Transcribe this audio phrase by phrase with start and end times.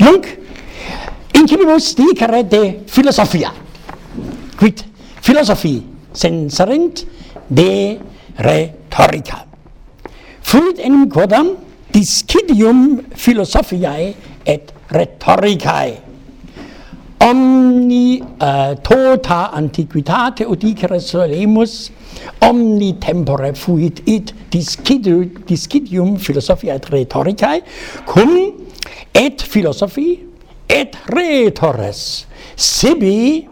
[0.00, 0.26] Nunc
[1.34, 3.52] incipimus dicere de philosophia.
[4.56, 4.84] Quid
[5.20, 7.04] philosophi senserent
[7.48, 7.98] de
[8.38, 9.44] rhetorica.
[10.42, 11.56] Fuit enim quodam
[11.92, 14.14] discidium philosophiae
[14.46, 16.00] et rhetoricae.
[17.22, 21.90] Omni uh, tota antiquitate udicere solemus,
[22.42, 27.62] omni tempore fuit id discidium, discidium philosophiae et rhetoricae,
[28.06, 28.34] cum
[29.14, 30.20] et philosophi
[30.68, 32.26] et rhetores
[32.56, 33.46] sibi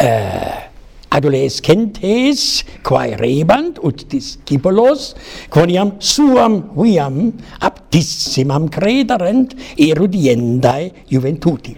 [0.00, 0.70] uh,
[1.10, 5.14] adolescentes quae rebant ut discipulos
[5.50, 11.76] quoniam suam viam aptissimam crederent erudiendae juventuti.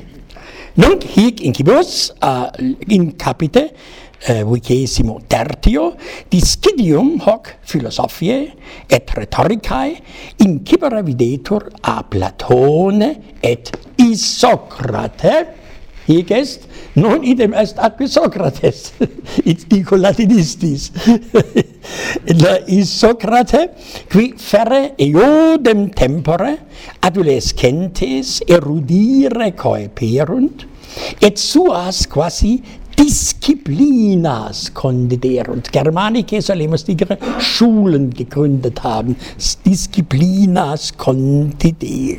[0.77, 3.67] Nunc hic incibus uh, eh, incapite
[4.25, 5.97] Eh, vicesimo tertio,
[6.31, 8.53] discidium hoc philosophiae
[8.87, 9.97] et rhetoricae
[10.45, 13.09] incipere videtur a Platone
[13.43, 15.35] et Isocrate,
[16.07, 18.93] hic est, non idem est ad Socrates,
[19.45, 20.93] it dico latinistis.
[22.43, 23.71] La Isocrate,
[24.09, 26.59] qui ferre eodem tempore
[27.01, 30.69] adolescentes erudire coeperunt,
[31.21, 32.61] et suas quasi
[32.99, 36.77] Disciplinas Kondidär und Germanicke soll immer
[37.39, 39.17] Schulen gegründet haben.
[39.65, 42.19] Disciplinas Kondidär,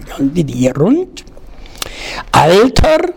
[2.31, 3.13] Alter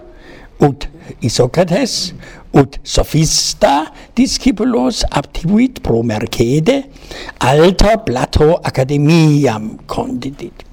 [0.59, 0.89] ut
[1.21, 2.15] Isokrates
[2.53, 6.85] ut sophista discipulos aptibuit pro mercede
[7.39, 10.65] alta plato academiam condidit.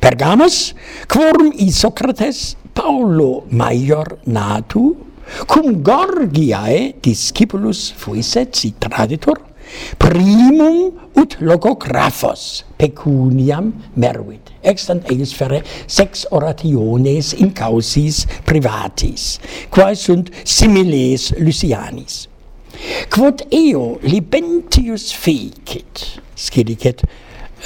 [0.00, 0.74] Pergamos,
[1.06, 4.96] quorum Isokrates Paulo Maior natu,
[5.46, 9.40] cum Gorgiae discipulus fuisset si traditur
[9.98, 19.38] primum ut logographos pecuniam meruit extant eis fere sex orationes in causis privatis
[19.70, 22.26] quae sunt similes Lucianis.
[23.12, 27.10] Quod eo libentius fecit scilicet uh,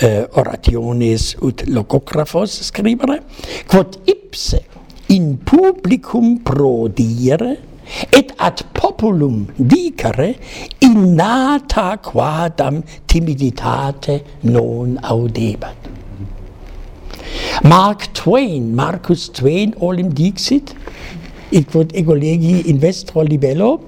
[0.05, 3.21] eh, orationes ut logographos scribere
[3.71, 4.61] quod ipse
[5.09, 7.57] in publicum prodire
[8.11, 10.37] et ad populum dicere
[10.81, 15.77] innata quadam timiditate non audebat.
[17.63, 20.75] Mark Twain, Marcus Twain, olim dixit,
[21.51, 23.81] in quod ego legi in vestro libello,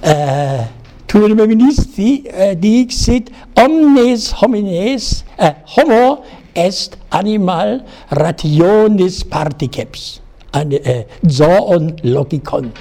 [0.00, 0.66] eh, uh,
[1.06, 6.24] tuum ministri uh, dixit omnes homines, uh, homo
[6.56, 10.20] est animal rationis particeps,
[10.52, 12.72] an, äh, zoon logikon.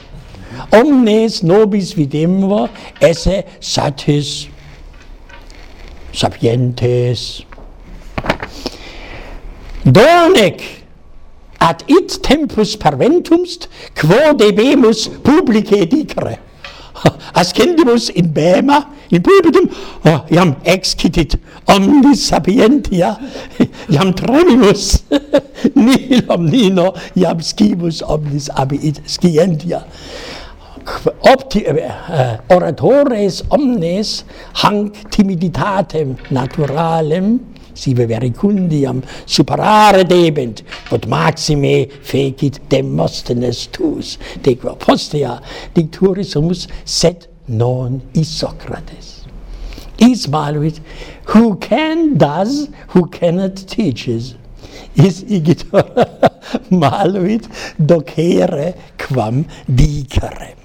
[0.71, 2.69] Omnes nobis videmur
[3.03, 4.47] esse satis,
[6.15, 7.43] sapientes.
[9.85, 10.63] Donec
[11.59, 13.67] ad it tempus parventumst,
[13.99, 16.39] quo debemus publice dicere.
[17.39, 18.79] ascendimus in bema,
[19.11, 19.69] in pulpitum
[20.05, 23.15] oh, iam excitit omnis sapientia,
[23.95, 25.03] iam tremimus,
[25.75, 29.83] nil omnino, iam scimus omnis abiit scientia.
[31.25, 34.23] Opti, uh, oratores omnes
[34.61, 37.39] hanc timiditatem naturalem,
[37.75, 45.39] sive vericundiam superare debent, ut maxime fecit Demosthenes tuus, de qua postea
[45.75, 49.25] dicturis humus, sed non Isocrates.
[49.97, 50.79] Is maluit,
[51.25, 54.35] who can does, who cannot teaches.
[54.95, 55.87] Is igitor
[56.69, 57.47] maluit
[57.79, 60.55] docere quam dicere.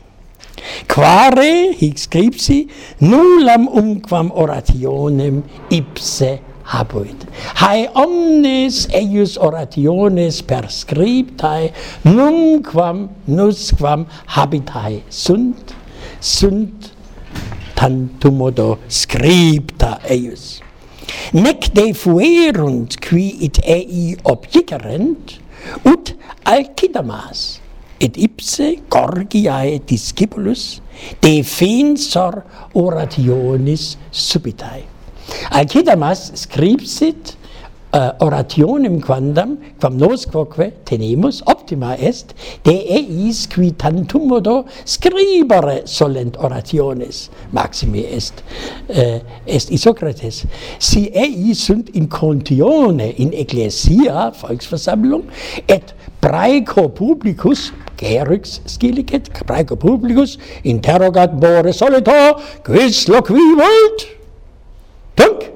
[0.88, 2.68] Quare, hic scripsi,
[3.00, 7.26] nullam umquam orationem ipse habuit.
[7.60, 11.72] Hae omnes eius orationes perscriptae
[12.04, 14.06] numquam nusquam
[14.36, 15.74] habitae sunt,
[16.20, 16.90] sunt
[17.74, 20.60] tantum modo scripta eius.
[21.32, 25.38] Nec de fuerunt qui it ei objicerent,
[25.86, 26.14] ut
[26.44, 27.60] alcidamas,
[28.00, 30.80] et ipse gorgiae discipulus
[31.22, 32.42] defensor
[32.74, 34.84] orationis subitae.
[35.50, 37.36] Alcidamas scripsit
[37.92, 42.34] uh, eh, orationem quandam, quam nos quoque tenemus, optima est,
[42.64, 48.42] de eis qui tantum modo scribere solent orationes, maxime est,
[48.88, 50.44] uh, est Isocrates.
[50.78, 55.26] Si eis sunt in contione, in ecclesia, volksversammlung,
[55.66, 62.16] et praeco publicus, Gerix scilicet, praeco publicus, interrogat bore solito,
[62.64, 64.19] quis loquivunt?
[65.20, 65.50] Punkt.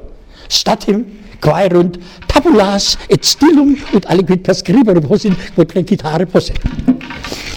[0.49, 1.05] Statim
[1.41, 1.97] quaerunt
[2.29, 6.55] tabulas et stilum ut aliquid scribere hosin quod precitare posse.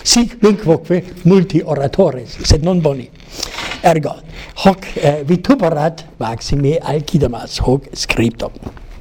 [0.08, 3.10] Sic vinquoque multi oratores, sed non boni.
[3.84, 4.16] Ergo,
[4.64, 8.56] hoc eh, vituperat maxime alcidamas, hoc scriptum.